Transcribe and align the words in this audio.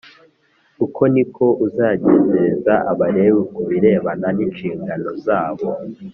Uko 0.85 1.01
ni 1.13 1.23
ko 1.33 1.45
uzagenzereza 1.65 2.73
Abalewi 2.91 3.41
ku 3.53 3.61
birebana 3.69 4.27
n 4.37 4.39
inshingano 4.47 5.09
zabo 5.25 5.67